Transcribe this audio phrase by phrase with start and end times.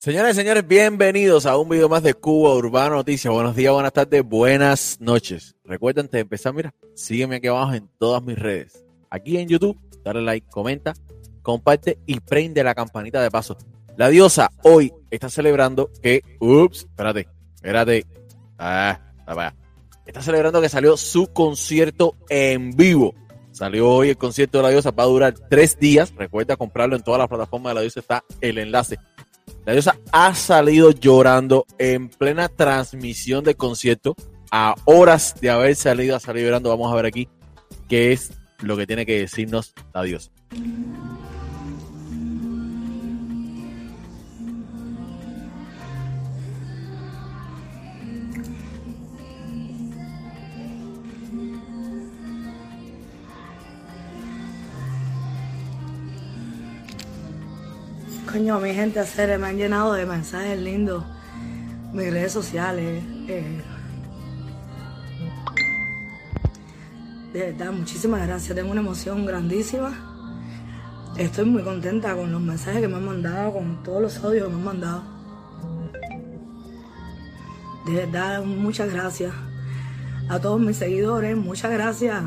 [0.00, 3.34] Señoras y señores, bienvenidos a un video más de Cuba Urbano Noticias.
[3.34, 5.56] Buenos días, buenas tardes, buenas noches.
[5.64, 8.84] Recuerden antes de empezar, mira, sígueme aquí abajo en todas mis redes.
[9.10, 10.94] Aquí en YouTube, dale like, comenta,
[11.42, 13.58] comparte y prende la campanita de paso.
[13.96, 17.26] La diosa hoy está celebrando que, ups, espérate,
[17.56, 18.06] espérate,
[18.56, 19.56] ah, está
[20.06, 23.16] Está celebrando que salió su concierto en vivo.
[23.50, 26.14] Salió hoy el concierto de la diosa, va a durar tres días.
[26.16, 28.96] Recuerda comprarlo en todas las plataformas de la diosa, está el enlace
[29.68, 34.16] la diosa ha salido llorando en plena transmisión de concierto.
[34.50, 36.70] A horas de haber salido, a salir llorando.
[36.70, 37.28] Vamos a ver aquí
[37.86, 40.30] qué es lo que tiene que decirnos la diosa.
[58.30, 61.02] Coño, mi gente, hacer, me han llenado de mensajes lindos.
[61.94, 63.02] Mis redes sociales.
[63.26, 63.62] Eh.
[67.32, 68.54] de verdad, muchísimas gracias.
[68.54, 69.94] Tengo una emoción grandísima.
[71.16, 74.50] Estoy muy contenta con los mensajes que me han mandado, con todos los audios que
[74.50, 75.02] me han mandado.
[77.86, 79.32] De verdad, muchas gracias.
[80.28, 82.22] A todos mis seguidores, muchas gracias.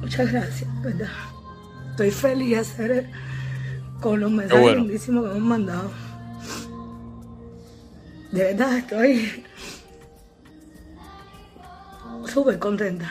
[0.00, 1.31] Muchas gracias, ¿verdad?
[1.92, 3.10] Estoy feliz de hacer
[4.00, 5.90] con los mensajes lindísimos que me han mandado.
[8.32, 9.44] De verdad estoy
[12.32, 13.10] súper contenta.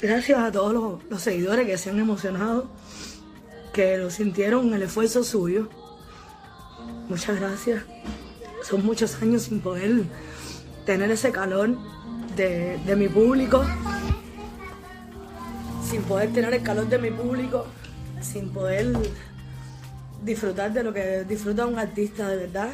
[0.00, 2.70] Gracias a todos los, seguidores que se han emocionado,
[3.74, 5.68] que lo sintieron el esfuerzo suyo.
[7.10, 7.82] Muchas gracias.
[8.62, 10.04] Son muchos años sin poder
[10.86, 11.76] tener ese calor
[12.36, 13.62] de, de mi público,
[15.96, 17.64] sin poder tener el calor de mi público,
[18.20, 18.92] sin poder
[20.22, 22.68] disfrutar de lo que disfruta un artista de verdad.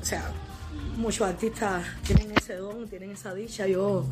[0.00, 0.30] O sea,
[0.96, 3.66] muchos artistas tienen ese don, tienen esa dicha.
[3.66, 4.06] Yo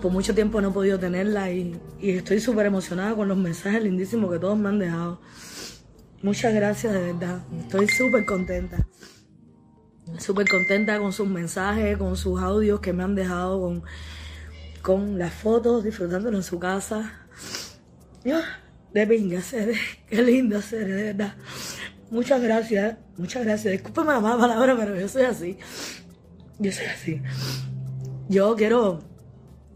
[0.00, 4.30] por mucho tiempo no he podido tenerla y, estoy súper emocionada con los mensajes lindísimos
[4.30, 5.20] que todos me han dejado.
[6.22, 7.42] Muchas gracias de verdad.
[7.62, 8.86] Estoy súper contenta.
[10.20, 13.58] Súper contenta con sus mensajes, con sus audios que me han dejado,
[14.84, 17.10] con las fotos, disfrutándolo en su casa
[18.92, 19.72] de pinga, ser,
[20.06, 21.34] qué lindo ser, de verdad.
[22.10, 23.72] Muchas gracias, muchas gracias.
[23.72, 25.58] Discúlpeme la mala palabra, pero yo soy así.
[26.58, 27.22] Yo soy así.
[28.28, 29.00] Yo quiero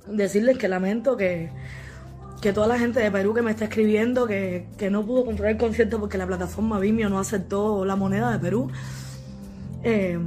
[0.06, 1.50] decirles que lamento que,
[2.42, 5.52] que toda la gente de Perú que me está escribiendo que, que no pudo comprar
[5.52, 8.70] el concierto porque la plataforma Vimeo no aceptó la moneda de Perú.
[9.84, 10.18] Eh,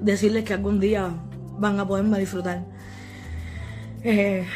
[0.00, 1.10] decirles que algún día
[1.58, 2.73] van a poderme disfrutar.
[4.04, 4.46] Eh,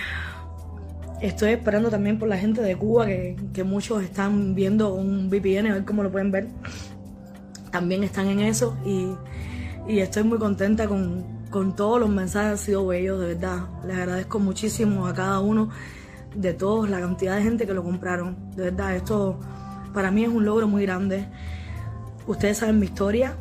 [1.20, 5.74] Estoy esperando también por la gente de Cuba, que, muchos están viendo un VPN, a
[5.74, 6.46] ver cómo lo pueden ver.
[7.72, 9.16] También están en eso y,
[9.88, 13.66] estoy muy contenta con, todos los mensajes, han sido bellos, de verdad.
[13.84, 15.70] Les agradezco muchísimo a cada uno
[16.36, 18.36] de todos, la cantidad de gente que lo compraron.
[18.54, 19.40] De verdad, esto
[19.92, 21.26] para mí es un logro muy grande.
[22.28, 23.34] Ustedes saben mi historia,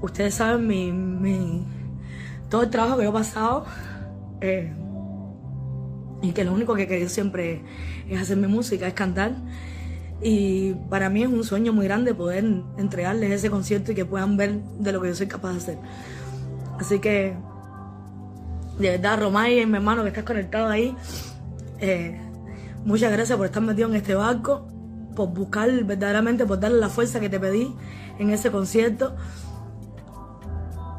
[0.00, 1.66] ustedes saben mi,
[2.48, 3.64] todo el trabajo que yo he pasado.
[4.40, 4.72] Eh,
[6.24, 7.60] y que lo único que he querido siempre
[8.08, 9.32] es hacer mi música, es cantar.
[10.22, 12.44] Y para mí es un sueño muy grande poder
[12.78, 15.78] entregarles ese concierto y que puedan ver de lo que yo soy capaz de hacer.
[16.80, 17.36] Así que,
[18.78, 20.96] de verdad, Romay y mi hermano que estás conectado ahí,
[21.78, 22.18] eh,
[22.86, 24.66] muchas gracias por estar metido en este barco,
[25.14, 27.70] por buscar verdaderamente, por darle la fuerza que te pedí
[28.18, 29.14] en ese concierto,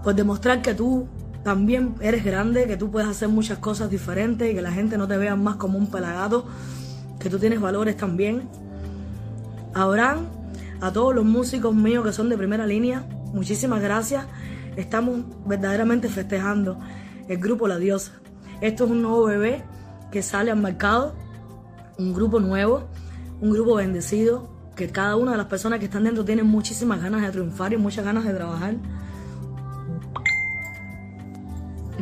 [0.03, 1.07] por demostrar que tú
[1.45, 5.07] también eres grande, que tú puedes hacer muchas cosas diferentes y que la gente no
[5.07, 6.47] te vea más como un pelagado,
[7.19, 8.49] que tú tienes valores también.
[9.75, 10.25] Abraham,
[10.81, 14.25] a todos los músicos míos que son de primera línea, muchísimas gracias.
[14.75, 16.79] Estamos verdaderamente festejando
[17.27, 18.13] el grupo La Diosa.
[18.59, 19.61] Esto es un nuevo bebé
[20.11, 21.13] que sale al mercado,
[21.99, 22.87] un grupo nuevo,
[23.39, 27.21] un grupo bendecido, que cada una de las personas que están dentro tienen muchísimas ganas
[27.21, 28.77] de triunfar y muchas ganas de trabajar.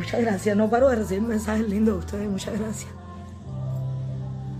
[0.04, 0.54] Muchas gracias.
[0.54, 2.30] No paro de recibir mensajes lindos de ustedes.
[2.30, 2.90] Muchas gracias.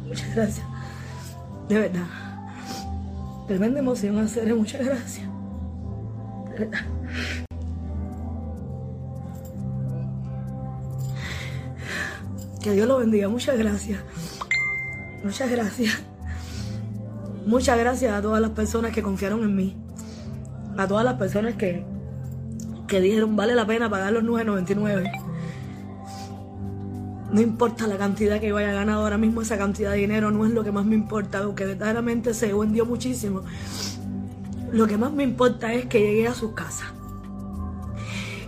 [0.09, 0.67] Muchas gracias.
[1.69, 2.07] De verdad.
[3.47, 4.55] Tremenda emoción hacer.
[4.55, 5.29] Muchas gracias.
[6.49, 6.79] De verdad.
[12.63, 13.29] Que Dios lo bendiga.
[13.29, 14.01] Muchas gracias.
[15.23, 16.03] Muchas gracias.
[17.45, 19.77] Muchas gracias a todas las personas que confiaron en mí.
[20.79, 21.85] A todas las personas que,
[22.89, 25.24] que dijeron vale la pena pagar los 9.99
[27.35, 30.47] No importa la cantidad que yo haya ganado ahora mismo, esa cantidad de dinero no
[30.47, 33.43] es lo que más me importa, aunque verdaderamente se vendió muchísimo.
[34.71, 36.87] Lo que más me importa es que llegué a sus casas.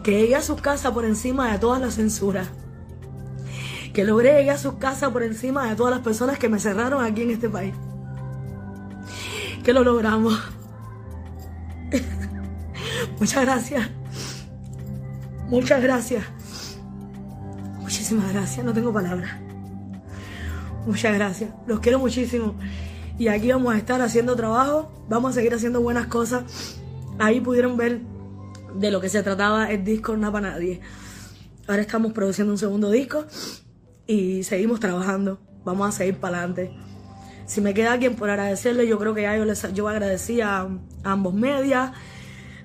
[0.05, 2.47] Que llegué a sus casas por encima de todas las censuras.
[3.93, 7.05] Que logré llegar a sus casas por encima de todas las personas que me cerraron
[7.05, 7.75] aquí en este país.
[9.65, 10.39] Que lo logramos.
[13.19, 13.91] Muchas gracias.
[15.49, 16.36] Muchas gracias.
[18.07, 19.33] Muchísimas gracias, no tengo palabras.
[20.87, 22.55] Muchas gracias, los quiero muchísimo.
[23.19, 26.79] Y aquí vamos a estar haciendo trabajo, vamos a seguir haciendo buenas cosas.
[27.19, 28.03] Ahí pudieron ver
[28.77, 30.81] de lo que se trataba el disco No para Nadie.
[31.67, 33.25] Ahora estamos produciendo un segundo disco
[34.07, 35.41] y seguimos trabajando.
[35.65, 36.71] Vamos a seguir para adelante.
[37.47, 40.69] Si me queda alguien por agradecerle, yo creo que ya yo, les, yo agradecí a,
[41.03, 41.91] ambos medias,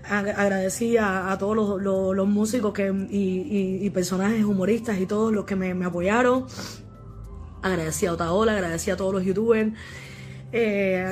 [0.08, 6.46] agradecí a, todos los, músicos que, y, personajes humoristas y todos los que me, apoyaron.
[7.62, 9.74] Agradecí a Otaola, agradecí a todos los youtubers.
[10.54, 11.06] Eh,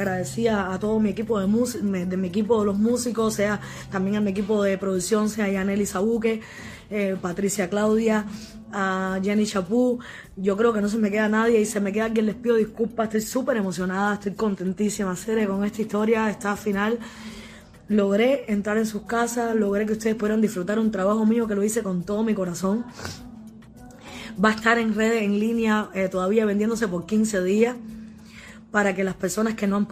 [0.51, 4.31] a todo mi equipo de, de mi equipo de los músicos, sea también a mi
[4.31, 6.41] equipo de producción, sea Yaneli Sabuque,
[6.89, 8.25] eh, Patricia Claudia,
[8.71, 9.99] a Jenny Chapú.
[10.35, 12.25] Yo creo que no se me queda nadie y se me queda alguien.
[12.25, 13.07] Les pido disculpas.
[13.07, 16.29] Estoy súper emocionada, estoy contentísima serie con esta historia.
[16.29, 16.99] Esta final
[17.89, 21.63] logré entrar en sus casas, logré que ustedes pudieran disfrutar un trabajo mío que lo
[21.63, 22.85] hice con todo mi corazón.
[24.43, 27.75] Va a estar en redes, en línea, eh, todavía vendiéndose por 15 días
[28.71, 29.87] para que las personas que no han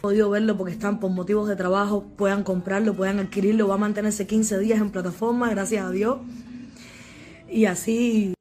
[0.00, 3.68] podido verlo porque están por motivos de trabajo puedan comprarlo, puedan adquirirlo.
[3.68, 6.18] Va a mantenerse 15 días en plataforma, gracias a Dios.
[7.48, 8.34] Y así.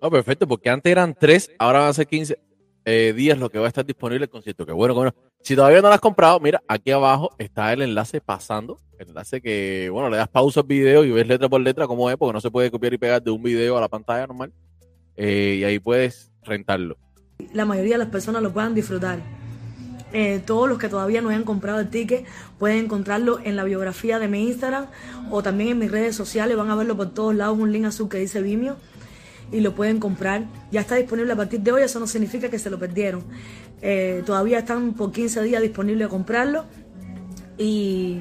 [0.00, 2.45] Oh, perfecto, porque antes eran 3, ahora van a ser 15
[2.88, 4.64] eh, días lo que va a estar disponible el concierto.
[4.64, 5.12] Que bueno, bueno.
[5.42, 8.78] Si todavía no lo has comprado, mira, aquí abajo está el enlace pasando.
[8.98, 12.08] El enlace que, bueno, le das pausa al video y ves letra por letra cómo
[12.08, 14.52] es, porque no se puede copiar y pegar de un video a la pantalla normal.
[15.16, 16.96] Eh, y ahí puedes rentarlo.
[17.52, 19.18] La mayoría de las personas lo puedan disfrutar.
[20.12, 22.24] Eh, todos los que todavía no hayan comprado el ticket
[22.58, 24.86] pueden encontrarlo en la biografía de mi Instagram
[25.32, 26.56] o también en mis redes sociales.
[26.56, 28.76] Van a verlo por todos lados, un link azul que dice Vimeo
[29.52, 30.44] y lo pueden comprar.
[30.70, 33.24] Ya está disponible a partir de hoy, eso no significa que se lo perdieron.
[33.82, 36.64] Eh, todavía están por 15 días disponibles a comprarlo
[37.58, 38.20] y,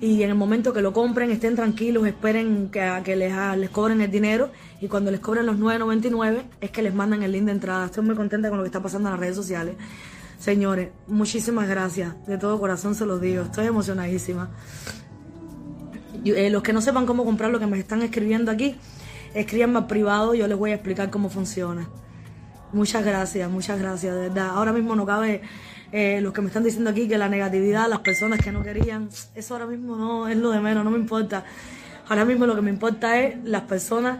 [0.00, 3.70] y, en el momento que lo compren estén tranquilos, esperen que, a que les, les
[3.70, 4.50] cobren el dinero
[4.80, 7.86] y cuando les cobren los 9.99 es que les mandan el link de entrada.
[7.86, 9.76] Estoy muy contenta con lo que está pasando en las redes sociales.
[10.38, 12.14] Señores, muchísimas gracias.
[12.26, 13.42] De todo corazón se los digo.
[13.42, 14.50] Estoy emocionadísima.
[16.24, 18.76] Eh, los que no sepan cómo comprar lo que me están escribiendo aquí,
[19.34, 21.88] escríbanme al privado, yo les voy a explicar cómo funciona.
[22.72, 24.50] Muchas gracias, muchas gracias, de verdad.
[24.50, 25.42] Ahora mismo no cabe
[25.92, 29.08] eh, los que me están diciendo aquí que la negatividad, las personas que no querían,
[29.34, 31.44] eso ahora mismo no es lo de menos, no me importa.
[32.08, 34.18] Ahora mismo lo que me importa es las personas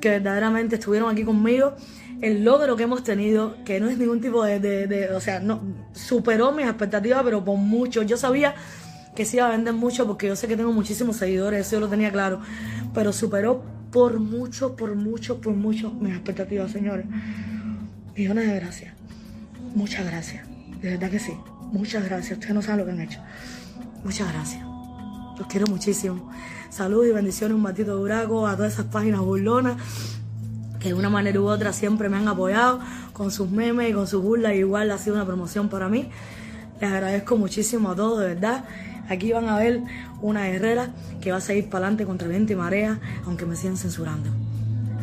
[0.00, 1.74] que verdaderamente estuvieron aquí conmigo
[2.22, 5.60] el logro que hemos tenido, que no es ningún tipo de, o sea, no
[5.92, 8.02] superó mis expectativas, pero por mucho.
[8.02, 8.54] Yo sabía
[9.14, 11.80] que se iba a vender mucho porque yo sé que tengo muchísimos seguidores, eso yo
[11.80, 12.40] lo tenía claro,
[12.94, 13.62] pero superó
[13.96, 17.06] por mucho, por mucho, por mucho mis expectativas, señores.
[18.14, 18.94] Millones de gracias.
[19.74, 20.46] Muchas gracias.
[20.82, 21.32] De verdad que sí.
[21.72, 22.32] Muchas gracias.
[22.32, 23.20] Ustedes no saben lo que han hecho.
[24.04, 24.62] Muchas gracias.
[25.38, 26.30] Los quiero muchísimo.
[26.68, 29.78] Salud y bendiciones, un batito de durago a todas esas páginas burlonas
[30.78, 32.80] que de una manera u otra siempre me han apoyado
[33.14, 34.56] con sus memes y con sus burlas.
[34.56, 36.10] Igual ha sido una promoción para mí.
[36.80, 38.64] Les agradezco muchísimo a todos, de verdad.
[39.08, 39.80] Aquí van a ver
[40.20, 40.90] una guerrera
[41.20, 44.30] que va a seguir para adelante contra viento y marea, aunque me sigan censurando.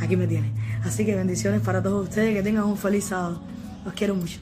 [0.01, 0.51] Aquí me tiene.
[0.83, 3.41] Así que bendiciones para todos ustedes, que tengan un feliz sábado.
[3.85, 4.39] Los quiero mucho.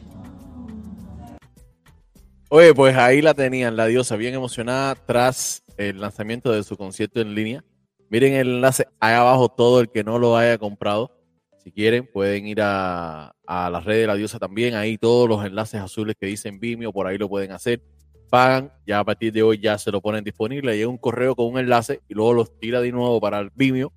[2.49, 7.21] Oye, pues ahí la tenían, la diosa, bien emocionada tras el lanzamiento de su concierto
[7.21, 7.63] en línea.
[8.09, 11.20] Miren el enlace ahí abajo, todo el que no lo haya comprado
[11.63, 14.73] si quieren, pueden ir a, a las redes de la diosa también.
[14.73, 17.81] Ahí todos los enlaces azules que dicen Vimeo, por ahí lo pueden hacer.
[18.29, 20.75] Pagan, ya a partir de hoy ya se lo ponen disponible.
[20.75, 23.91] Llega un correo con un enlace y luego los tira de nuevo para el Vimeo.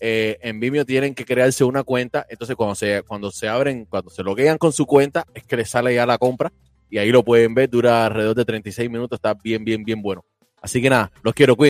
[0.00, 2.26] Eh, en Vimeo tienen que crearse una cuenta.
[2.28, 5.70] Entonces, cuando se, cuando se abren, cuando se loguean con su cuenta, es que les
[5.70, 6.52] sale ya la compra.
[6.90, 9.18] Y ahí lo pueden ver, dura alrededor de 36 minutos.
[9.18, 10.24] Está bien, bien, bien bueno.
[10.60, 11.66] Así que nada, los quiero, cuiden.